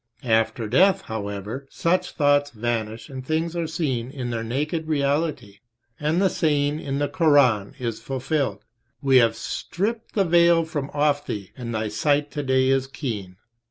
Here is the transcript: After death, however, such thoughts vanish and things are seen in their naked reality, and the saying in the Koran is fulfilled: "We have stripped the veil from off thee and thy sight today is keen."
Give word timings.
After 0.25 0.67
death, 0.67 1.01
however, 1.01 1.67
such 1.69 2.13
thoughts 2.13 2.49
vanish 2.49 3.07
and 3.07 3.23
things 3.23 3.55
are 3.55 3.67
seen 3.67 4.09
in 4.09 4.31
their 4.31 4.43
naked 4.43 4.87
reality, 4.87 5.59
and 5.99 6.19
the 6.19 6.27
saying 6.27 6.79
in 6.79 6.97
the 6.97 7.07
Koran 7.07 7.75
is 7.77 7.99
fulfilled: 8.01 8.65
"We 9.03 9.17
have 9.17 9.35
stripped 9.35 10.15
the 10.15 10.25
veil 10.25 10.65
from 10.65 10.89
off 10.95 11.27
thee 11.27 11.51
and 11.55 11.71
thy 11.75 11.89
sight 11.89 12.31
today 12.31 12.69
is 12.69 12.87
keen." 12.87 13.35